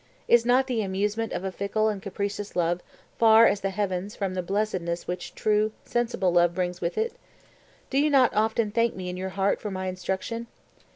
Is 0.27 0.47
not 0.47 0.65
the 0.65 0.81
amusement 0.81 1.31
of 1.31 1.43
a 1.43 1.51
fickle 1.51 1.87
and 1.87 2.01
capricious 2.01 2.55
love 2.55 2.81
far 3.19 3.45
as 3.45 3.59
the 3.61 3.69
heavens 3.69 4.15
from 4.15 4.33
the 4.33 4.41
blessedness 4.41 5.07
which 5.07 5.35
true, 5.35 5.73
sensible 5.85 6.31
love 6.33 6.55
brings 6.55 6.81
with 6.81 6.97
it? 6.97 7.13
Do 7.91 7.99
you 7.99 8.09
not 8.09 8.33
often 8.33 8.71
thank 8.71 8.95
me 8.95 9.09
in 9.09 9.15
your 9.17 9.29
heart 9.37 9.61
for 9.61 9.69
my 9.69 9.85
instruction? 9.85 10.47